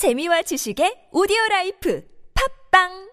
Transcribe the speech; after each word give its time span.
재미와 0.00 0.40
지식의 0.48 1.12
오디오 1.12 1.36
라이프. 1.50 2.00
팝빵 2.32 3.09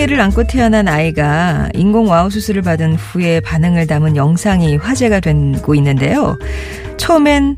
장애를 0.00 0.18
안고 0.20 0.44
태어난 0.44 0.88
아이가 0.88 1.68
인공 1.74 2.08
와우 2.08 2.30
수술을 2.30 2.62
받은 2.62 2.94
후에 2.94 3.40
반응을 3.40 3.86
담은 3.86 4.16
영상이 4.16 4.76
화제가 4.76 5.20
되고 5.20 5.74
있는데요. 5.74 6.38
처음엔 6.96 7.56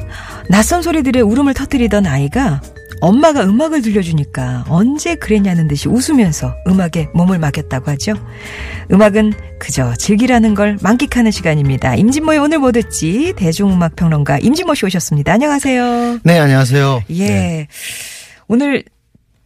낯선 0.48 0.82
소리들에 0.82 1.20
울음을 1.20 1.54
터뜨리던 1.54 2.06
아이가 2.06 2.60
엄마가 3.00 3.44
음악을 3.44 3.82
들려주니까 3.82 4.64
언제 4.68 5.14
그랬냐는 5.14 5.68
듯이 5.68 5.88
웃으면서 5.88 6.54
음악에 6.66 7.08
몸을 7.14 7.38
맡겼다고 7.38 7.92
하죠. 7.92 8.14
음악은 8.92 9.34
그저 9.60 9.94
즐기라는 9.94 10.54
걸 10.54 10.78
만끽하는 10.82 11.30
시간입니다. 11.30 11.94
임진모의 11.94 12.40
오늘 12.40 12.58
뭐 12.58 12.72
듣지? 12.72 13.34
대중음악 13.36 13.94
평론가 13.94 14.38
임진모 14.38 14.74
씨 14.74 14.86
오셨습니다. 14.86 15.32
안녕하세요. 15.32 16.18
네, 16.24 16.38
안녕하세요. 16.40 17.04
예. 17.10 17.26
네. 17.28 17.68
오늘 18.48 18.82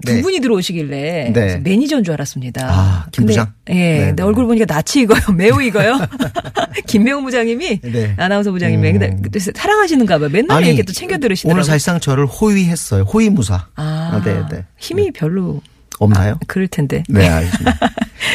두 0.05 0.13
네. 0.13 0.21
분이 0.21 0.41
들어오시길래 0.41 1.33
네. 1.33 1.57
매니저인 1.59 2.05
줄 2.05 2.13
알았습니다. 2.15 2.69
아, 2.69 3.07
김 3.13 3.25
부장? 3.25 3.53
예. 3.71 3.75
네, 3.75 3.99
근데 3.99 4.15
네. 4.17 4.23
얼굴 4.23 4.45
보니까 4.47 4.67
낯이 4.67 5.05
익어요. 5.05 5.21
매우 5.35 5.63
익어요. 5.63 5.99
김명우 6.87 7.23
부장님이 7.23 7.81
네. 7.81 8.15
아나운서 8.19 8.53
부장님이 8.53 8.91
음. 8.91 9.23
그때 9.23 9.39
사랑하시는가 9.39 10.19
봐요. 10.19 10.29
맨날 10.31 10.65
이렇게 10.67 10.83
또 10.83 10.93
챙겨 10.93 11.17
들으시더라고요. 11.17 11.57
오늘 11.57 11.65
사실상 11.65 11.99
저를 11.99 12.27
호위했어요. 12.27 13.05
호위무사. 13.05 13.69
아, 13.77 14.23
네, 14.23 14.43
네. 14.51 14.67
힘이 14.77 15.13
별로 15.13 15.63
없나요? 15.99 16.39
그럴 16.47 16.69
텐데. 16.69 17.03
네, 17.09 17.27
알겠습니다. 17.27 17.79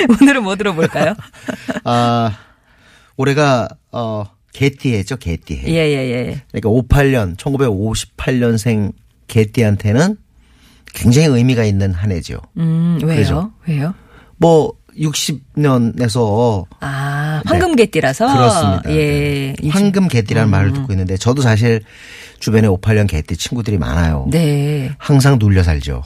오늘은 0.19 0.43
뭐 0.43 0.55
들어볼까요? 0.55 1.13
아, 1.83 2.37
올해가, 3.17 3.69
어, 3.91 4.25
개띠해죠, 4.53 5.17
개띠해. 5.17 5.67
예, 5.67 5.75
예, 5.75 6.11
예. 6.11 6.41
그러니까 6.51 6.69
58년, 6.69 7.37
1958년생 7.37 8.93
개띠한테는 9.27 10.17
굉장히 10.93 11.27
의미가 11.27 11.63
있는 11.63 11.93
한 11.93 12.11
해죠. 12.11 12.37
음, 12.57 12.99
왜요? 13.03 13.15
그죠. 13.17 13.51
왜요? 13.67 13.93
뭐, 14.37 14.73
60년에서 14.97 16.65
아, 16.81 17.41
황금 17.45 17.75
개띠라서. 17.75 18.27
네. 18.27 18.33
그렇습니다. 18.33 18.91
예. 18.91 19.53
네. 19.61 19.69
황금 19.69 20.07
개띠라는 20.07 20.49
말을 20.49 20.73
듣고 20.73 20.91
있는데 20.93 21.17
저도 21.17 21.41
사실 21.41 21.81
주변에 22.39 22.67
58년 22.67 23.07
개띠 23.07 23.37
친구들이 23.37 23.77
많아요. 23.77 24.27
네. 24.31 24.93
항상 24.97 25.37
눌려 25.39 25.63
살죠. 25.63 26.03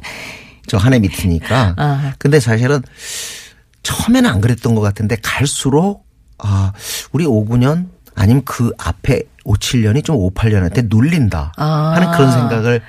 저 0.67 0.77
한 0.77 0.93
해 0.93 0.99
밑이니까. 0.99 1.75
아. 1.77 2.13
근데 2.19 2.39
사실은 2.39 2.81
처음에는 3.83 4.29
안 4.29 4.41
그랬던 4.41 4.75
것 4.75 4.81
같은데 4.81 5.15
갈수록 5.21 6.05
아 6.37 6.71
우리 7.11 7.25
59년 7.25 7.87
아니면 8.15 8.41
그 8.45 8.71
앞에 8.77 9.21
57년이 9.45 10.03
좀 10.03 10.17
58년한테 10.17 10.87
눌린다 10.89 11.53
아. 11.57 11.93
하는 11.95 12.11
그런 12.11 12.31
생각을 12.31 12.81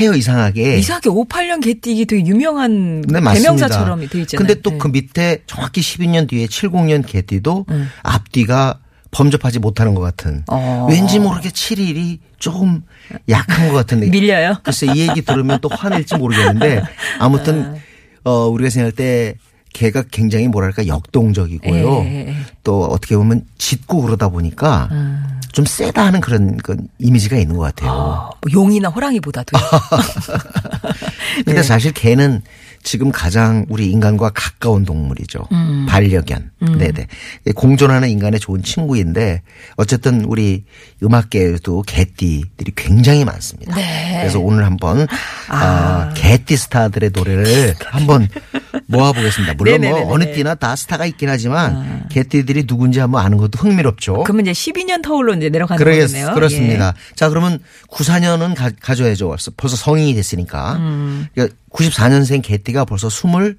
해요 0.00 0.14
이상하게. 0.14 0.78
이상하게 0.78 1.10
58년 1.10 1.62
개띠기 1.62 2.06
되게 2.06 2.26
유명한 2.26 3.02
네. 3.02 3.20
대명사처럼 3.20 4.08
돼 4.08 4.20
있잖아요. 4.22 4.38
근데 4.46 4.60
또 4.60 4.70
네. 4.70 4.78
그 4.78 4.88
밑에 4.88 5.42
정확히 5.46 5.80
12년 5.80 6.28
뒤에 6.28 6.46
70년 6.46 7.06
개띠도 7.06 7.66
음. 7.68 7.88
앞뒤가 8.02 8.80
범접하지 9.10 9.60
못하는 9.60 9.94
것 9.94 10.00
같은. 10.00 10.42
어. 10.48 10.88
왠지 10.90 11.20
모르게 11.20 11.50
7일이 11.50 12.18
조금 12.38 12.82
약한 13.28 13.68
것 13.68 13.74
같은데. 13.74 14.08
밀려요? 14.08 14.56
글쎄 14.64 14.86
이 14.92 15.08
얘기 15.08 15.22
들으면 15.22 15.60
또 15.60 15.68
화낼지 15.68 16.16
모르겠는데 16.16 16.82
아무튼 17.20 17.76
어 18.24 18.48
우리가 18.48 18.70
생각할 18.70 18.92
때 18.92 19.34
개가 19.74 20.04
굉장히 20.10 20.48
뭐랄까 20.48 20.86
역동적이고요. 20.86 22.02
예, 22.04 22.28
예. 22.28 22.36
또 22.62 22.84
어떻게 22.84 23.16
보면 23.16 23.44
짖고 23.58 24.02
그러다 24.02 24.28
보니까 24.28 24.88
음. 24.92 25.40
좀 25.52 25.66
세다 25.66 26.06
하는 26.06 26.20
그런 26.20 26.56
그 26.56 26.76
이미지가 26.98 27.36
있는 27.36 27.56
것 27.56 27.62
같아요. 27.64 27.92
뭐 27.92 28.52
용이나 28.52 28.88
호랑이보다도. 28.88 29.58
근데 31.44 31.54
네. 31.54 31.62
사실 31.62 31.92
개는 31.92 32.42
지금 32.84 33.10
가장 33.10 33.64
우리 33.70 33.90
인간과 33.90 34.30
가까운 34.30 34.84
동물이죠. 34.84 35.48
음. 35.50 35.86
반려견. 35.88 36.50
네네. 36.78 37.08
공존하는 37.56 38.10
인간의 38.10 38.38
좋은 38.40 38.62
친구인데 38.62 39.42
어쨌든 39.76 40.24
우리 40.26 40.64
음악계에도 41.02 41.82
개띠들이 41.82 42.72
굉장히 42.76 43.24
많습니다. 43.24 43.74
네. 43.74 44.18
그래서 44.20 44.38
오늘 44.38 44.64
한번 44.64 45.06
아. 45.48 46.12
개띠 46.14 46.56
스타들의 46.56 47.10
노래를 47.14 47.74
한번 47.86 48.28
모아보겠습니다. 48.86 49.54
물론 49.54 49.80
뭐 49.80 49.88
네네네네. 49.88 50.12
어느 50.12 50.32
띠나 50.34 50.54
다 50.54 50.76
스타가 50.76 51.06
있긴 51.06 51.30
하지만 51.30 52.06
개띠들이 52.10 52.66
누군지 52.66 53.00
한번 53.00 53.24
아는 53.24 53.38
것도 53.38 53.58
흥미롭죠. 53.58 54.24
그러면 54.24 54.46
이제 54.46 54.52
12년 54.52 55.02
터울로 55.02 55.34
이제 55.34 55.48
내려가는 55.48 55.82
그러겠, 55.82 56.08
거네요. 56.08 56.28
예. 56.28 56.34
그렇습니다. 56.34 56.94
자, 57.14 57.30
그러면 57.30 57.60
94년은 57.90 58.54
가, 58.54 58.70
가져야죠. 58.78 59.28
벌써, 59.28 59.50
벌써 59.56 59.76
성인이 59.76 60.14
됐으니까. 60.14 60.76
음. 60.76 61.28
그러니까 61.34 61.56
94년생 61.72 62.42
개띠 62.42 62.72
가 62.74 62.84
벌써 62.84 63.06
20, 63.08 63.56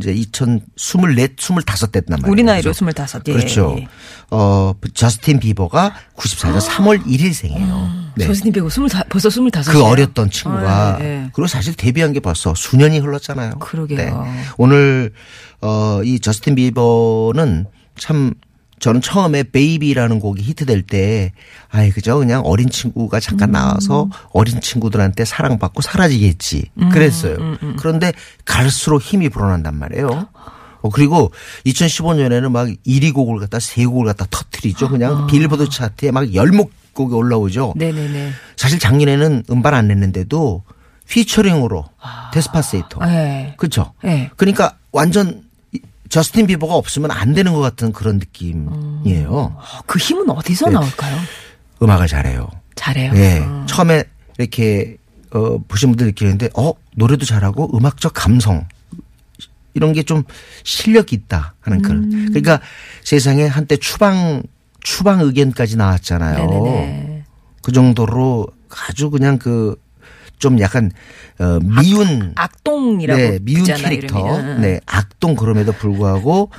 이제 0.00 0.12
2024, 0.12 0.98
25 1.38 1.60
됐단 1.92 2.16
말이에요. 2.20 2.32
우리 2.32 2.42
나이로 2.42 2.72
그죠? 2.72 2.84
25. 2.84 3.22
예, 3.28 3.32
그렇죠. 3.32 3.76
예. 3.78 3.86
어, 4.30 4.74
저스틴 4.94 5.38
비버가 5.38 5.94
94년 6.16 6.60
3월 6.60 7.04
1일생이에요. 7.04 8.04
네. 8.16 8.26
조스님 8.26 8.52
배우 8.52 8.66
25, 8.66 8.88
벌써 9.08 9.28
25. 9.28 9.50
그 9.70 9.84
어렸던 9.84 10.30
친구가 10.30 10.96
아, 10.96 10.98
예, 11.00 11.04
예. 11.04 11.30
그리고 11.32 11.46
사실 11.46 11.74
데뷔한 11.74 12.12
게 12.12 12.20
벌써 12.20 12.54
수년이 12.54 12.98
흘렀잖아요. 13.00 13.50
네. 13.50 13.56
그러게요. 13.60 14.26
오늘 14.56 15.12
어 15.60 16.00
이 16.04 16.18
저스틴 16.20 16.54
비버는 16.56 17.66
참 17.98 18.34
저는 18.80 19.00
처음에 19.00 19.44
베이비라는 19.44 20.20
곡이 20.20 20.42
히트될 20.42 20.82
때 20.82 21.32
아이 21.70 21.90
그죠 21.90 22.18
그냥 22.18 22.42
어린 22.44 22.68
친구가 22.68 23.20
잠깐 23.20 23.50
음. 23.50 23.52
나와서 23.52 24.08
어린 24.32 24.60
친구들한테 24.60 25.24
사랑받고 25.24 25.80
사라지겠지 25.82 26.70
음, 26.80 26.88
그랬어요. 26.90 27.36
그런데 27.78 28.12
갈수록 28.44 29.00
힘이 29.02 29.28
불어난단 29.28 29.76
말이에요. 29.78 30.28
어, 30.82 30.90
그리고 30.90 31.32
2015년에는 31.64 32.50
막 32.50 32.68
1위 32.86 33.14
곡을 33.14 33.38
갖다 33.40 33.58
세 33.58 33.86
곡을 33.86 34.04
갖다 34.06 34.26
터트리죠. 34.30 34.86
아. 34.86 34.88
그냥 34.90 35.26
빌보드 35.26 35.68
차트에 35.70 36.10
막 36.10 36.34
열목 36.34 36.72
곡이 36.92 37.14
올라오죠. 37.14 37.72
네네네. 37.76 38.32
사실 38.56 38.78
작년에는 38.78 39.44
음반 39.50 39.74
안 39.74 39.88
냈는데도 39.88 40.62
피처링으로 41.08 41.84
데스파세이토. 42.32 43.00
예. 43.06 43.54
그렇죠. 43.56 43.92
예. 44.04 44.30
그러니까 44.36 44.76
완전 44.92 45.28
이- 45.30 45.43
저스틴 46.08 46.46
비버가 46.46 46.74
없으면 46.74 47.10
안 47.10 47.32
되는 47.34 47.52
것 47.52 47.60
같은 47.60 47.92
그런 47.92 48.18
느낌이에요. 48.18 49.28
어, 49.30 49.58
그 49.86 49.98
힘은 49.98 50.28
어디서 50.30 50.66
네. 50.66 50.72
나올까요? 50.72 51.18
음악을 51.82 52.06
잘해요. 52.06 52.48
잘해요. 52.76 53.12
예. 53.16 53.38
어. 53.40 53.64
처음에 53.68 54.04
이렇게 54.38 54.96
어 55.32 55.58
보신 55.66 55.90
분들 55.90 56.06
느끼는데 56.06 56.50
어 56.54 56.72
노래도 56.94 57.24
잘하고 57.24 57.76
음악적 57.76 58.12
감성 58.14 58.66
이런 59.74 59.92
게 59.92 60.02
좀 60.04 60.22
실력이 60.62 61.16
있다 61.16 61.54
하는 61.60 61.82
그런. 61.82 62.04
음. 62.12 62.26
그러니까 62.28 62.60
세상에 63.02 63.46
한때 63.46 63.76
추방 63.76 64.42
추방 64.82 65.20
의견까지 65.20 65.76
나왔잖아요. 65.76 66.46
네네네. 66.46 67.24
그 67.62 67.72
정도로 67.72 68.46
아주 68.88 69.10
그냥 69.10 69.38
그 69.38 69.74
좀 70.38 70.60
약간 70.60 70.90
어 71.38 71.58
미운 71.60 72.32
악 72.36 72.62
동이라고 72.64 73.20
네, 73.20 73.38
미운 73.42 73.64
캐릭터. 73.64 74.18
이름이. 74.18 74.60
네, 74.60 74.80
악동 74.86 75.34
그럼에도 75.36 75.72
불구하고 75.72 76.50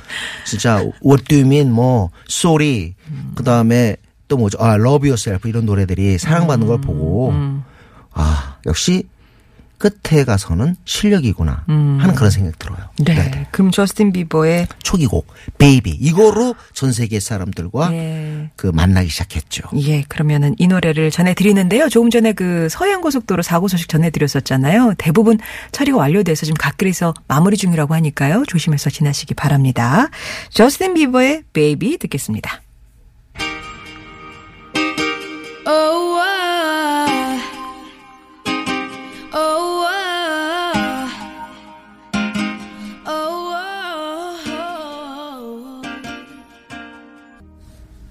진짜 0.44 0.76
What 1.04 1.24
do 1.28 1.36
you 1.36 1.46
mean 1.46 1.72
뭐 1.72 2.10
sorry 2.28 2.94
그다음에 3.34 3.96
또 4.28 4.36
뭐죠? 4.36 4.58
아, 4.60 4.74
love 4.74 5.08
yourself 5.08 5.48
이런 5.48 5.66
노래들이 5.66 6.18
사랑받는 6.18 6.66
걸 6.66 6.80
보고 6.80 7.32
아, 8.12 8.56
역시 8.66 9.04
끝에 9.78 10.24
가서는 10.24 10.76
실력이구나 10.84 11.64
하는 11.66 12.14
그런 12.14 12.30
생각이 12.30 12.56
들어요. 12.58 12.78
네. 12.98 13.14
네네. 13.14 13.46
그럼 13.50 13.70
저스틴 13.70 14.12
비버의 14.12 14.68
초기곡 14.82 15.26
Baby 15.58 15.90
이거로 15.90 16.54
전 16.72 16.92
세계 16.92 17.20
사람들과 17.20 17.92
예. 17.92 18.50
그 18.56 18.68
만나기 18.68 19.08
시작했죠. 19.08 19.68
예, 19.82 20.02
그러면은 20.02 20.54
이 20.58 20.66
노래를 20.66 21.10
전해 21.10 21.34
드리는데요. 21.34 21.88
조금 21.88 22.10
전에 22.10 22.32
그 22.32 22.68
서해안 22.70 23.00
고속도로 23.00 23.42
사고 23.42 23.68
소식 23.68 23.88
전해 23.88 24.10
드렸었잖아요. 24.10 24.94
대부분 24.98 25.38
처리가 25.72 25.96
완료돼서 25.98 26.46
지금 26.46 26.56
갓길에서 26.56 27.14
마무리 27.28 27.56
중이라고 27.56 27.94
하니까요. 27.94 28.44
조심해서 28.46 28.90
지나시기 28.90 29.34
바랍니다. 29.34 30.08
저스틴 30.50 30.94
비버의 30.94 31.42
Baby 31.52 31.98
듣겠습니다. 31.98 32.62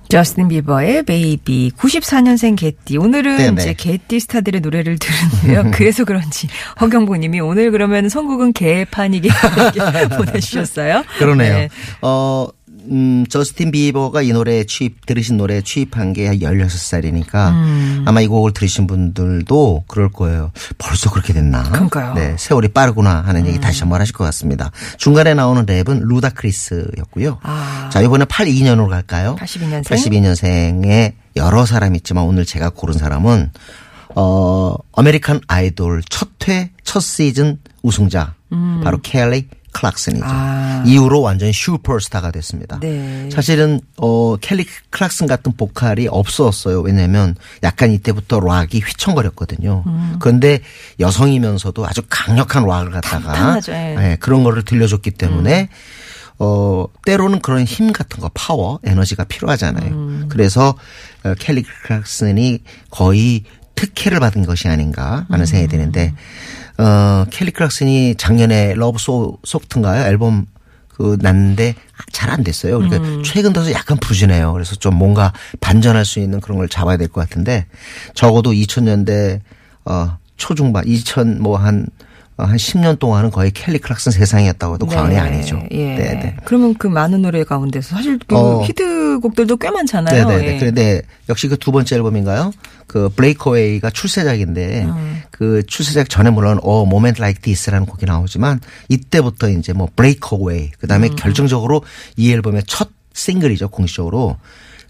저스틴 0.07 0.47
비버의 0.49 1.03
Baby 1.03 1.71
94년생 1.77 2.55
개띠 2.55 2.97
오늘은 2.97 3.37
네네. 3.37 3.61
이제 3.61 3.73
개띠 3.73 4.19
스타들의 4.19 4.61
노래를 4.61 4.97
듣는데요. 4.99 5.71
그래서 5.75 6.05
그런지 6.05 6.47
허경보님이 6.79 7.39
오늘 7.39 7.71
그러면 7.71 8.09
선곡은 8.09 8.53
개판이네 8.53 9.29
보내주셨어요. 10.17 11.03
그러네요. 11.17 11.53
네. 11.53 11.69
어, 12.01 12.47
음, 12.89 13.25
저스틴 13.27 13.71
비버가 13.71 14.21
이 14.21 14.31
노래 14.31 14.63
취입, 14.63 15.05
들으신 15.05 15.37
노래 15.37 15.61
취입한 15.61 16.13
게 16.13 16.29
16살이니까 16.37 17.51
음. 17.51 18.03
아마 18.07 18.21
이 18.21 18.27
곡을 18.27 18.53
들으신 18.53 18.87
분들도 18.87 19.85
그럴 19.87 20.09
거예요. 20.09 20.51
벌써 20.77 21.09
그렇게 21.09 21.33
됐나? 21.33 21.63
그러니까요. 21.63 22.11
음. 22.11 22.15
네, 22.15 22.35
세월이 22.37 22.69
빠르구나 22.69 23.21
하는 23.21 23.45
얘기 23.47 23.59
다시 23.59 23.81
한번 23.81 24.01
하실 24.01 24.13
것 24.13 24.23
같습니다. 24.25 24.71
중간에 24.97 25.33
나오는 25.33 25.65
랩은 25.65 26.01
루다크리스였고요. 26.03 27.39
아. 27.43 27.89
자, 27.91 28.01
이번에 28.01 28.25
82년으로 28.25 28.89
갈까요? 28.89 29.35
82년생? 29.39 29.83
82년생에 29.85 31.13
여러 31.35 31.65
사람 31.65 31.95
있지만 31.95 32.23
오늘 32.25 32.45
제가 32.45 32.69
고른 32.69 32.97
사람은 32.97 33.51
어, 34.15 34.75
아메리칸 34.93 35.41
아이돌 35.47 36.01
첫 36.09 36.29
회, 36.47 36.71
첫 36.83 37.01
시즌 37.01 37.59
우승자. 37.81 38.35
바로 38.83 38.99
켈리 39.01 39.47
클락슨이죠. 39.75 40.25
음. 40.25 40.29
아. 40.29 40.83
이후로 40.85 41.21
완전 41.21 41.51
슈퍼스타가 41.51 42.31
됐습니다. 42.31 42.79
네. 42.79 43.29
사실은 43.31 43.81
어 43.97 44.37
켈리 44.37 44.65
클락슨 44.89 45.27
같은 45.27 45.51
보컬이 45.57 46.07
없었어요. 46.09 46.81
왜냐하면 46.81 47.35
약간 47.63 47.91
이때부터 47.91 48.39
락이 48.39 48.79
휘청거렸거든요. 48.79 49.83
음. 49.85 50.15
그런데 50.19 50.59
여성이면서도 50.99 51.85
아주 51.85 52.01
강력한 52.09 52.65
락을 52.65 52.91
갖다가 52.91 53.59
예. 53.69 54.11
예, 54.11 54.17
그런 54.19 54.43
거를 54.43 54.63
들려줬기 54.63 55.11
때문에 55.11 55.69
어 56.39 56.85
때로는 57.05 57.39
그런 57.39 57.63
힘 57.63 57.91
같은 57.91 58.19
거 58.19 58.29
파워 58.33 58.79
에너지가 58.83 59.25
필요하잖아요. 59.25 59.91
음. 59.91 60.25
그래서 60.29 60.75
어, 61.23 61.33
켈리 61.37 61.63
클락슨이 61.63 62.59
거의 62.89 63.43
특혜를 63.75 64.21
받은 64.21 64.45
것이 64.45 64.69
아닌가 64.69 65.25
하는 65.29 65.45
생각이 65.45 65.69
드는데 65.69 66.13
어 66.77 67.25
켈리 67.29 67.51
클락슨이 67.51 68.15
작년에 68.15 68.73
Love 68.75 68.97
So 68.99 69.37
Soft인가요 69.43 70.05
앨범 70.07 70.45
그 70.89 71.17
냈는데 71.21 71.75
잘 72.11 72.29
안 72.31 72.43
됐어요. 72.43 72.79
그러니까 72.79 73.21
최근 73.23 73.53
들어서 73.53 73.71
약간 73.73 73.97
부진해요. 73.97 74.53
그래서 74.53 74.75
좀 74.75 74.95
뭔가 74.95 75.33
반전할 75.61 76.05
수 76.05 76.19
있는 76.19 76.39
그런 76.41 76.57
걸 76.57 76.67
잡아야 76.69 76.97
될 76.97 77.07
것 77.09 77.21
같은데 77.21 77.65
적어도 78.13 78.51
2000년대 78.51 79.41
어 79.85 80.17
초중반 80.37 80.85
2000 80.87 81.41
뭐 81.41 81.57
한 81.57 81.87
한 82.37 82.55
10년 82.57 82.99
동안은 82.99 83.31
거의 83.31 83.51
켈리 83.51 83.79
클락슨 83.79 84.11
세상이었다고 84.11 84.75
해도 84.75 84.85
과언이 84.85 85.17
아니죠. 85.17 85.61
예. 85.71 85.95
네, 85.95 85.97
네. 85.97 86.37
그러면 86.45 86.73
그 86.75 86.87
많은 86.87 87.21
노래 87.21 87.43
가운데서 87.43 87.95
사실 87.95 88.19
그 88.27 88.35
어. 88.35 88.61
히트곡들도 88.63 89.57
꽤 89.57 89.69
많잖아요. 89.69 90.27
네네네. 90.27 90.55
예. 90.55 90.59
그런데 90.59 91.01
역시 91.29 91.47
그 91.47 91.55
두 91.65 91.71
번째 91.71 91.95
앨범인가요? 91.95 92.51
그 92.85 93.09
Breakaway가 93.09 93.89
출세작인데 93.89 94.83
음. 94.83 95.23
그 95.31 95.63
출세작 95.65 96.09
전에 96.09 96.29
물론 96.29 96.59
어 96.61 96.85
Moment 96.85 97.19
Like 97.19 97.39
This라는 97.39 97.87
곡이 97.87 98.05
나오지만 98.05 98.59
이때부터 98.87 99.49
이제 99.49 99.73
뭐 99.73 99.89
Breakaway 99.95 100.69
그다음에 100.79 101.07
음. 101.07 101.15
결정적으로 101.15 101.81
이 102.17 102.31
앨범의 102.31 102.63
첫 102.67 102.89
싱글이죠 103.13 103.69
공식적으로 103.69 104.37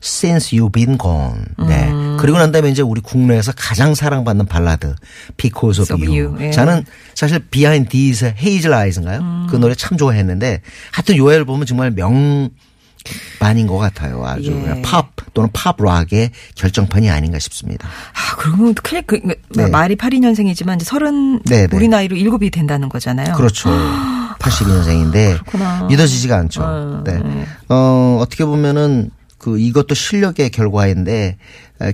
Since 0.04 0.58
You've 0.58 0.74
Been 0.74 0.98
Gone. 0.98 1.46
네. 1.60 1.75
음. 2.16 2.18
그리고 2.18 2.38
난 2.38 2.52
다음에 2.52 2.70
이제 2.70 2.82
우리 2.82 3.02
국내에서 3.02 3.54
가장 3.56 3.96
사랑받는 3.96 4.46
발라드 4.48 4.96
Because 5.38 5.82
of 5.82 5.94
Of 5.94 6.04
You. 6.04 6.26
You. 6.26 6.42
예. 6.42 6.48
음. 6.48 6.52
저는 6.52 6.86
사실 7.14 7.40
Behind 7.40 7.90
These 7.90 8.34
Hazel 8.38 8.74
Eyes인가요? 8.74 9.48
그 9.50 9.56
노래 9.58 9.76
참 9.76 9.98
좋아했는데 9.98 10.62
하여튼 10.92 11.18
요 11.18 11.32
앨범은 11.32 11.66
정말 11.66 11.92
명반인 11.92 13.68
것 13.68 13.78
같아요. 13.78 14.26
아주 14.26 14.52
예. 14.52 14.52
그냥 14.52 14.82
팝 14.82 15.12
또는 15.34 15.50
팝 15.54 15.76
락의 15.80 16.32
결정판이 16.56 17.10
아닌가 17.10 17.38
싶습니다. 17.40 17.88
아, 17.88 18.36
그러면 18.38 18.74
클 18.74 19.02
그, 19.04 19.20
그, 19.20 19.36
네. 19.56 19.68
말이 19.68 19.96
82년생이지만 19.96 20.76
이제 20.76 20.86
서른 20.86 21.40
네, 21.44 21.68
네. 21.68 21.76
우리 21.76 21.88
나이로 21.88 22.16
일곱이 22.16 22.50
된다는 22.50 22.90
거잖아요. 22.90 23.36
그렇죠. 23.36 23.70
82년생인데 24.40 25.40
그렇구나. 25.40 25.84
믿어지지가 25.88 26.36
않죠. 26.38 26.64
어, 26.64 27.04
네. 27.06 27.18
네. 27.18 27.46
어, 27.70 28.18
어떻게 28.22 28.46
보면은 28.46 29.12
그 29.38 29.60
이것도 29.60 29.94
실력의 29.94 30.50
결과인데 30.50 31.14
에, 31.24 31.38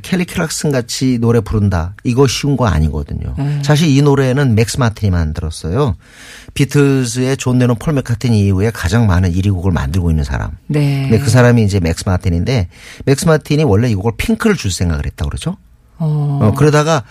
켈리 0.04 0.26
클락슨 0.26 0.72
같이 0.72 1.18
노래 1.20 1.40
부른다. 1.42 1.96
이거 2.04 2.28
쉬운 2.28 2.56
거 2.56 2.68
아니거든요. 2.68 3.34
음. 3.40 3.62
사실 3.66 3.88
이 3.90 4.02
노래는 4.02 4.54
맥스 4.56 4.78
마틴이 4.78 5.10
만들었어요. 5.12 5.96
비틀즈의 6.54 7.38
존 7.38 7.58
레논 7.58 7.76
폴 7.78 7.94
맥카트니 7.94 8.40
이후에 8.46 8.72
가장 8.72 9.08
많은 9.08 9.32
1위 9.34 9.52
곡을 9.54 9.72
만들고 9.72 10.10
있는 10.12 10.24
사람. 10.24 10.52
네. 10.68 11.08
근데 11.10 11.20
그 11.24 11.30
사람이 11.30 11.64
이제 11.64 11.80
맥스 11.80 12.04
마틴인데 12.06 12.68
맥스 13.06 13.26
마틴이 13.26 13.64
원래 13.64 13.90
이 13.90 13.96
곡을 13.96 14.14
핑크를 14.18 14.56
줄 14.56 14.72
생각을 14.72 15.06
했다 15.06 15.26
그러죠. 15.26 15.58
어. 15.98 16.40
어, 16.42 16.54
그러다가 16.56 17.04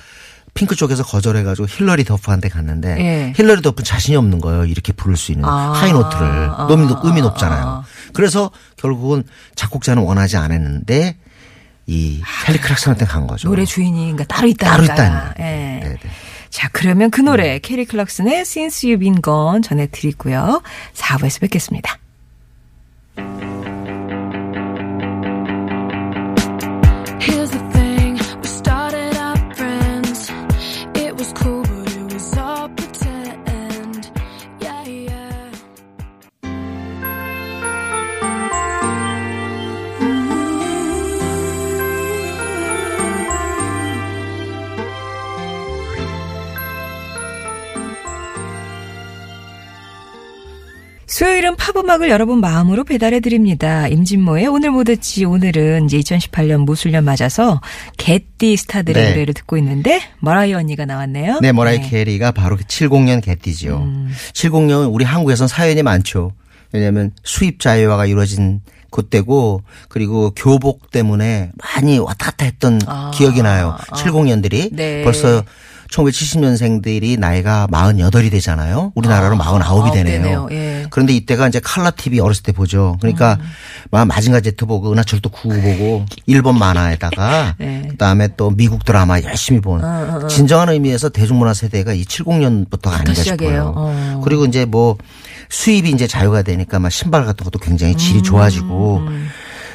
핑크 0.52 0.74
쪽에서 0.74 1.04
거절해가지고 1.04 1.68
힐러리 1.68 2.04
더프한테 2.04 2.48
갔는데 2.48 2.96
예. 2.98 3.32
힐러리 3.36 3.62
더프는 3.62 3.84
자신이 3.84 4.16
없는 4.16 4.40
거예요. 4.40 4.64
이렇게 4.64 4.92
부를 4.92 5.16
수 5.16 5.32
있는 5.32 5.44
아. 5.48 5.72
high 5.72 5.89
note를 5.89 6.22
아. 6.50 6.68
음이, 6.70 6.86
높- 6.86 7.04
음이 7.04 7.20
높잖아요. 7.22 7.64
아. 7.66 7.82
그래서 8.12 8.50
결국은 8.76 9.22
작곡자는 9.54 10.02
원하지 10.02 10.36
않았는데 10.36 11.16
이 11.90 12.22
켈리 12.46 12.58
클락슨한테 12.58 13.04
간 13.04 13.26
거죠. 13.26 13.48
노래 13.48 13.64
주인이 13.64 13.98
그러니까 14.12 14.24
따로 14.24 14.46
있다. 14.46 14.70
따로 14.70 14.84
있다는 14.84 15.20
예. 15.40 15.42
네네. 15.42 15.98
음. 16.04 16.10
자, 16.48 16.68
그러면 16.72 17.10
그 17.10 17.20
노래 17.20 17.58
캐리 17.58 17.84
클락슨의 17.84 18.42
Since 18.42 18.88
You've 18.88 19.00
Been 19.00 19.20
Gone 19.22 19.60
전해 19.62 19.88
드리고요. 19.88 20.62
4부에서 20.94 21.40
뵙겠습니다. 21.40 21.98
수요일은 51.50 51.56
팝음악을 51.56 52.10
여러분 52.10 52.40
마음으로 52.40 52.84
배달해드립니다. 52.84 53.88
임진모의 53.88 54.46
오늘 54.46 54.70
뭐 54.70 54.84
듣지 54.84 55.24
오늘은 55.24 55.86
이제 55.86 55.98
2018년 55.98 56.64
무술년 56.64 57.04
맞아서 57.04 57.60
개띠 57.96 58.56
스타들의 58.56 59.02
네. 59.02 59.10
노래를 59.10 59.34
듣고 59.34 59.56
있는데 59.58 60.00
머라이 60.20 60.54
언니가 60.54 60.84
나왔네요. 60.84 61.40
네, 61.40 61.52
머라이 61.52 61.80
캐리가 61.80 62.32
바로 62.32 62.56
70년 62.56 63.22
개띠죠. 63.22 63.78
음. 63.78 64.10
70년은 64.32 64.92
우리 64.92 65.04
한국에선 65.04 65.48
사연이 65.48 65.82
많죠. 65.82 66.32
왜냐하면 66.72 67.12
수입 67.24 67.60
자유화가 67.60 68.06
이루어진 68.06 68.60
그때고 68.90 69.62
그리고 69.88 70.32
교복 70.34 70.90
때문에 70.90 71.50
많이 71.56 71.98
왔다 71.98 72.26
갔다 72.26 72.44
했던 72.44 72.80
아. 72.86 73.10
기억이 73.14 73.42
나요. 73.42 73.76
70년들이 73.92 74.74
네. 74.74 75.02
벌써 75.04 75.42
1970년생들이 75.90 77.18
나이가 77.18 77.66
48이 77.70 78.30
되잖아요. 78.30 78.92
우리나라로 78.94 79.36
49이 79.36 79.62
아홉 79.62 79.92
되네요. 79.92 80.22
되네요. 80.22 80.48
예. 80.52 80.79
그런데 80.90 81.14
이때가 81.14 81.48
이제 81.48 81.60
칼라 81.62 81.90
TV 81.90 82.20
어렸을 82.20 82.42
때 82.42 82.52
보죠. 82.52 82.96
그러니까 83.00 83.38
음. 83.40 83.46
막 83.90 84.06
마징가 84.06 84.40
제트 84.40 84.66
보고 84.66 84.92
은하철도 84.92 85.30
9 85.30 85.48
보고 85.48 86.06
일본 86.26 86.58
만화에다가 86.58 87.54
네. 87.58 87.86
그다음에 87.90 88.28
또 88.36 88.50
미국 88.50 88.84
드라마 88.84 89.20
열심히 89.22 89.60
본 89.60 89.80
진정한 90.28 90.68
의미에서 90.70 91.08
대중문화 91.08 91.54
세대가 91.54 91.92
이 91.92 92.04
70년부터가 92.04 92.92
아닌가. 92.92 93.14
싶어요. 93.14 93.72
어. 93.76 94.20
그리고 94.24 94.44
이제 94.44 94.64
뭐 94.64 94.98
수입이 95.48 95.90
이제 95.90 96.06
자유가 96.06 96.42
되니까 96.42 96.78
막 96.78 96.90
신발 96.90 97.24
같은 97.24 97.44
것도 97.44 97.58
굉장히 97.58 97.96
질이 97.96 98.18
음. 98.18 98.22
좋아지고 98.22 99.02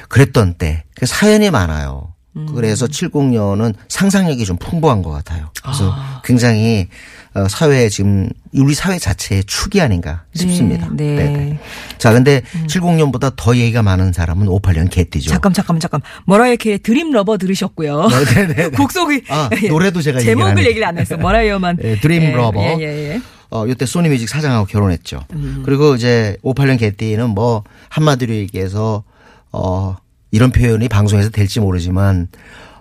그랬던 0.09 0.55
때. 0.55 0.83
그 0.95 1.05
사연이 1.05 1.49
많아요. 1.49 2.13
그래서 2.53 2.85
70년은 2.85 3.73
상상력이 3.87 4.43
좀 4.45 4.57
풍부한 4.57 5.01
것 5.01 5.11
같아요. 5.11 5.51
그래서 5.63 5.95
굉장히 6.23 6.81
어, 6.81 7.24
사회 7.49 7.89
지금 7.89 8.29
우리 8.53 8.73
사회 8.73 8.97
자체의 8.97 9.43
축이 9.43 9.81
아닌가 9.81 10.23
싶습니다. 10.33 10.87
네. 10.91 11.15
네네. 11.15 11.59
자, 11.97 12.13
근데 12.13 12.41
70년보다 12.67 13.33
더 13.35 13.55
얘기가 13.57 13.83
많은 13.83 14.13
사람은 14.13 14.47
58년 14.47 14.89
개띠죠. 14.89 15.31
잠깐 15.31 15.51
잠깐 15.51 15.79
잠깐 15.79 16.01
머라이어 16.25 16.55
캐리 16.55 16.79
Dream 16.79 17.11
Lover 17.11 17.37
들으셨고요. 17.37 18.07
네네네. 18.35 18.69
곡 18.69 18.91
속이 18.91 19.23
아, 19.27 19.49
노래도 19.67 20.01
제가 20.01 20.21
제목을 20.21 20.51
안 20.51 20.57
얘기를 20.59 20.87
안 20.87 20.97
했어. 20.97 21.17
머라이어만 21.17 21.79
예, 21.83 21.99
Dream 21.99 22.33
Lover. 22.33 22.61
예, 22.61 22.77
예, 22.79 23.13
예. 23.13 23.21
어, 23.49 23.67
이때 23.67 23.85
소니뮤직 23.85 24.29
사장하고 24.29 24.65
결혼했죠. 24.65 25.25
음. 25.33 25.63
그리고 25.65 25.95
이제 25.95 26.37
58년 26.43 26.79
개띠는 26.79 27.29
뭐 27.31 27.63
한마디로 27.89 28.33
얘기해서 28.33 29.03
어, 29.51 29.97
이런 30.31 30.51
표현이 30.51 30.87
방송에서 30.89 31.29
될지 31.29 31.59
모르지만 31.59 32.27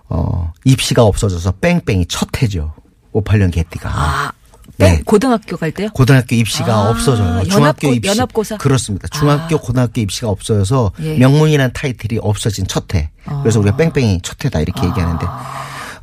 어, 0.09 0.53
입시가 0.65 1.03
없어져서 1.05 1.53
뺑뺑이 1.61 2.07
첫 2.07 2.29
해죠. 2.43 2.73
58년 3.13 3.53
개띠가. 3.53 3.89
아, 3.89 4.33
뺑 4.33 4.44
네. 4.79 5.01
고등학교 5.05 5.57
갈 5.57 5.71
때요? 5.71 5.89
고등학교 5.95 6.35
입시가 6.35 6.73
아, 6.75 6.91
없어져요. 6.91 7.45
중학교 7.45 7.89
연합고- 7.89 7.97
입시. 7.97 8.11
연합고사? 8.11 8.57
그렇습니다. 8.59 9.09
중학교, 9.09 9.57
아. 9.57 9.61
고등학교 9.61 10.01
입시가 10.01 10.29
없어져서 10.29 10.93
예. 11.03 11.19
명문이라는 11.19 11.73
타이틀이 11.73 12.19
없어진 12.23 12.67
첫 12.67 12.93
해. 12.95 13.11
그래서 13.43 13.61
우리가 13.61 13.77
뺑뺑이 13.77 14.21
첫 14.23 14.45
해다 14.45 14.61
이렇게 14.61 14.87
얘기하는데. 14.87 15.25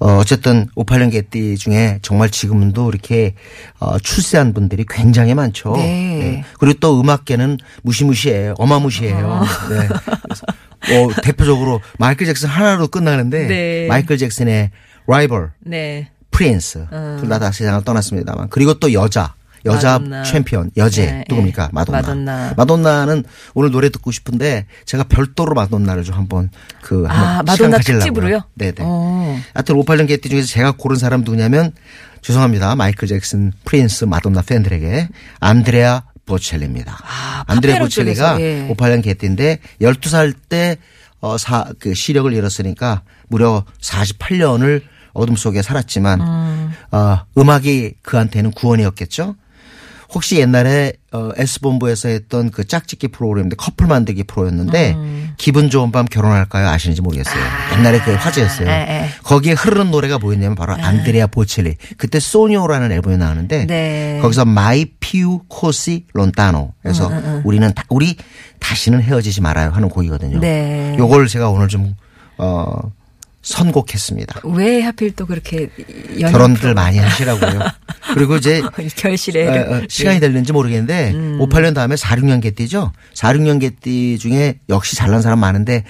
어, 0.03 0.17
어쨌든 0.17 0.67
58년 0.75 1.11
개띠 1.11 1.57
중에 1.57 1.99
정말 2.01 2.29
지금도 2.31 2.89
이렇게 2.89 3.35
어, 3.79 3.99
출세한 3.99 4.51
분들이 4.53 4.83
굉장히 4.89 5.35
많죠. 5.35 5.73
네. 5.75 6.43
그리고 6.59 6.79
또 6.79 6.99
음악계는 6.99 7.59
무시무시해요. 7.83 8.55
어마무시해요. 8.57 9.43
네. 9.69 9.87
그래서 10.23 10.45
뭐 10.89 11.13
대표적으로 11.21 11.81
마이클 11.99 12.25
잭슨 12.25 12.49
하나로 12.49 12.87
끝나는데 12.87 13.45
네. 13.47 13.87
마이클 13.87 14.17
잭슨의 14.17 14.71
라이벌 15.05 15.51
네. 15.59 16.09
프린스 16.31 16.87
둘다 17.19 17.39
다 17.39 17.51
세상을 17.51 17.83
떠났습니다만 17.83 18.47
그리고 18.49 18.73
또 18.75 18.91
여자 18.93 19.33
여자 19.65 19.99
마돈나. 19.99 20.23
챔피언 20.23 20.71
여제 20.75 21.05
네, 21.05 21.23
누굽니까 21.29 21.67
네. 21.67 21.69
마돈나. 21.71 22.53
마돈나. 22.57 23.05
는 23.05 23.23
오늘 23.53 23.69
노래 23.71 23.89
듣고 23.89 24.11
싶은데 24.11 24.65
제가 24.85 25.03
별도로 25.03 25.53
마돈나를 25.53 26.03
좀 26.03 26.15
한번 26.15 26.49
그 26.81 27.05
아, 27.07 27.13
한번 27.13 27.45
마돈나 27.45 27.55
시간 27.55 27.71
가지려고요. 27.71 27.99
특집으로요? 27.99 28.41
네네. 28.55 28.75
어. 28.79 29.39
하여튼 29.53 29.75
58년 29.75 30.07
개띠 30.07 30.29
중에서 30.29 30.47
제가 30.47 30.71
고른 30.77 30.95
사람 30.97 31.21
누구냐면 31.21 31.73
죄송합니다 32.21 32.75
마이클 32.75 33.07
잭슨 33.07 33.51
프린스 33.65 34.05
마돈나 34.05 34.41
팬들에게 34.41 35.09
안드레아 35.39 36.03
보첼리입니다. 36.25 36.97
아, 37.03 37.43
안드레아 37.47 37.79
보첼리가 37.79 38.41
예. 38.41 38.67
58년 38.75 39.03
개띠인데 39.03 39.59
12살 39.81 40.33
때 40.49 40.77
어, 41.19 41.37
사, 41.37 41.67
그 41.77 41.93
시력을 41.93 42.33
잃었으니까 42.33 43.03
무려 43.27 43.63
48년을 43.81 44.81
어둠 45.13 45.35
속에 45.35 45.61
살았지만, 45.61 46.21
어, 46.91 47.19
음악이 47.37 47.95
그한테는 48.01 48.51
구원이었겠죠? 48.51 49.35
혹시 50.13 50.39
옛날에 50.39 50.93
어, 51.13 51.29
S본부에서 51.37 52.09
했던 52.09 52.51
그 52.51 52.65
짝짓기 52.65 53.09
프로그램인데 53.09 53.55
커플 53.55 53.87
만들기 53.87 54.25
프로였는데 54.25 54.95
기분 55.37 55.69
좋은 55.69 55.91
밤 55.91 56.05
결혼할까요 56.05 56.67
아시는지 56.67 57.01
모르겠어요. 57.01 57.41
옛날에 57.77 57.99
그게 57.99 58.15
화제였어요. 58.15 58.69
에, 58.69 58.73
에. 58.73 59.09
거기에 59.23 59.53
흐르는 59.53 59.89
노래가 59.89 60.19
뭐였냐면 60.19 60.55
바로 60.55 60.73
안드레아 60.73 61.27
보첼리. 61.27 61.77
그때 61.97 62.19
Sogno라는 62.19 62.91
앨범이 62.91 63.17
나오는데 63.17 63.65
네. 63.67 64.19
거기서 64.21 64.43
Mai 64.45 64.85
più 64.99 65.43
così 65.47 66.05
lontano. 66.13 66.73
그래서 66.81 67.09
우리는 67.45 67.73
다, 67.73 67.83
우리 67.87 68.17
다시는 68.59 69.01
헤어지지 69.01 69.39
말아요 69.39 69.69
하는 69.69 69.87
곡이거든요. 69.87 70.39
네. 70.39 70.95
요걸 70.99 71.27
제가 71.27 71.49
오늘 71.49 71.69
좀 71.69 71.95
어, 72.37 72.65
선곡했습니다. 73.41 74.41
왜 74.43 74.81
하필 74.81 75.11
또 75.15 75.25
그렇게 75.25 75.69
결혼들 76.19 76.73
많이 76.73 76.97
하시라고요. 76.99 77.59
그리고 78.13 78.35
이제 78.37 78.61
결실에 78.95 79.47
어, 79.47 79.77
어, 79.77 79.81
시간이 79.89 80.19
될는지 80.19 80.51
모르겠는데 80.53 81.11
음. 81.11 81.39
58년 81.39 81.73
다음에 81.73 81.95
46년 81.95 82.41
개띠죠. 82.41 82.91
46년 83.15 83.59
개띠 83.59 84.17
중에 84.19 84.59
역시 84.69 84.95
잘난 84.95 85.21
사람 85.21 85.39
많은데 85.39 85.83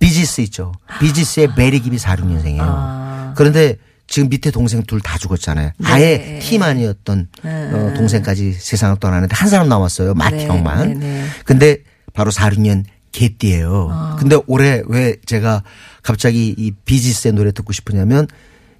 비지스 0.00 0.40
있죠. 0.42 0.72
비지스의 1.00 1.50
베리 1.56 1.80
깁이 1.80 1.96
46년생이에요. 1.96 2.58
아. 2.60 3.32
그런데 3.36 3.76
지금 4.06 4.28
밑에 4.30 4.50
동생 4.50 4.82
둘 4.84 5.00
다 5.02 5.18
죽었잖아요. 5.18 5.72
네. 5.78 5.88
아예 5.88 6.38
팀아니었던 6.42 7.28
어, 7.44 7.92
동생까지 7.96 8.52
세상을 8.54 8.96
떠나는데 8.98 9.34
한 9.36 9.48
사람 9.48 9.68
남았어요. 9.68 10.14
맏이 10.14 10.36
네, 10.36 10.46
형만. 10.46 10.98
네, 10.98 11.06
네. 11.06 11.24
근데 11.44 11.78
바로 12.14 12.30
46년 12.30 12.84
개띠예요. 13.18 14.16
근데 14.18 14.36
올해 14.46 14.82
왜 14.86 15.16
제가 15.26 15.62
갑자기 16.02 16.54
이 16.56 16.70
비지스의 16.70 17.34
노래 17.34 17.50
듣고 17.52 17.72
싶으냐면 17.72 18.28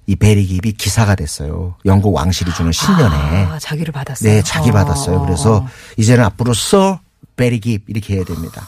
이 0.07 0.15
베리 0.15 0.45
깁이 0.45 0.73
기사가 0.73 1.15
됐어요. 1.15 1.75
영국 1.85 2.15
왕실이 2.15 2.53
주는 2.53 2.71
신년에. 2.71 3.45
아, 3.45 3.59
작위를 3.59 3.91
받았어요. 3.91 4.31
네, 4.31 4.41
작위 4.41 4.69
어, 4.69 4.73
받았어요. 4.73 5.17
어, 5.17 5.25
그래서 5.25 5.57
어. 5.57 5.67
이제는 5.97 6.23
앞으로 6.23 6.53
Sir 6.53 6.99
베리 7.35 7.59
깁 7.59 7.83
이렇게 7.87 8.15
해야 8.15 8.23
됩니다. 8.23 8.67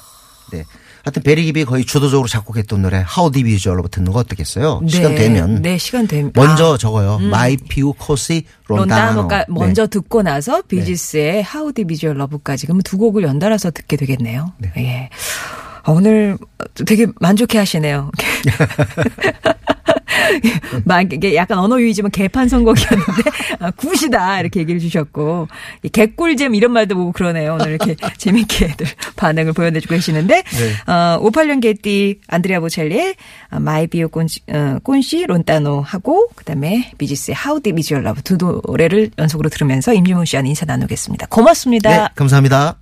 네. 0.51 0.63
하여튼 1.03 1.23
베리 1.23 1.51
깁이 1.51 1.65
거의 1.65 1.83
주도적으로 1.83 2.27
작곡했던 2.27 2.83
노래 2.83 3.03
How 3.03 3.31
Deep 3.31 3.43
Is 3.43 3.52
Your 3.52 3.70
Love 3.70 3.87
듣는 3.87 4.11
거 4.11 4.19
어떻겠어요? 4.19 4.81
시간 4.87 5.15
되면 5.15 5.61
네, 5.63 5.79
시간 5.79 6.05
되면 6.07 6.31
먼저 6.35 6.77
적어요. 6.77 7.17
Mai 7.17 7.57
più 7.57 7.93
così 7.93 8.45
lontano. 8.67 9.27
먼저 9.47 9.87
듣고 9.87 10.21
나서 10.21 10.61
비지스의 10.61 11.41
How 11.41 11.73
Deep 11.73 11.85
Is 11.85 11.96
Your 11.96 12.17
Love까지 12.17 12.67
그러면 12.67 12.83
두 12.83 12.99
곡을 12.99 13.23
연달아서 13.23 13.71
듣게 13.71 13.97
되겠네요. 13.97 14.53
예. 14.77 15.09
아, 15.83 15.91
오늘 15.91 16.37
되게 16.85 17.07
만족해 17.19 17.57
하시네요. 17.57 18.11
막 20.85 21.11
이게 21.13 21.35
약간 21.35 21.57
언어 21.57 21.79
유희지만 21.79 22.11
개판 22.11 22.47
선곡이었는데 22.47 23.23
아, 23.59 23.71
good이다 23.71 24.39
이렇게 24.39 24.59
얘기를 24.59 24.79
주셨고 24.79 25.47
이 25.83 25.89
개꿀잼 25.89 26.55
이런 26.55 26.71
말도 26.71 26.95
보고 26.95 27.11
그러네요. 27.11 27.55
오늘 27.55 27.69
이렇게 27.69 27.95
재밌게들 28.17 28.87
반응을 29.15 29.53
보내주고 29.53 29.95
계시는데 29.95 30.43
어, 30.87 31.19
58년 31.21 31.61
개띠 31.61 32.19
안드레아 32.27 32.59
보첼리의 32.59 33.15
Mai 33.59 33.87
più 33.87 34.09
così, 34.09 34.41
어, 34.49 34.77
così 34.83 35.25
lontano 35.25 35.81
하고 35.81 36.27
그다음에 36.35 36.91
비지스의 36.97 37.35
How 37.35 37.61
Deep 37.61 37.73
Is 37.73 37.83
Your 37.83 38.03
Love 38.03 38.21
두 38.21 38.37
노래를 38.37 39.11
연속으로 39.17 39.49
들으면서 39.49 39.93
임진모 39.93 40.25
씨와 40.25 40.43
인사 40.45 40.65
나누겠습니다. 40.65 41.27
고맙습니다. 41.27 41.89
네, 41.89 42.07
감사합니다. 42.15 42.77